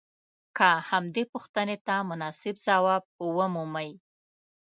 که 0.57 0.69
همدې 0.89 1.23
پوښتنې 1.33 1.77
ته 1.87 1.95
مناسب 2.09 2.55
ځواب 2.65 3.03
ومومئ. 3.37 3.91